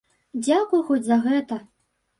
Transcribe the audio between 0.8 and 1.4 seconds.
хоць за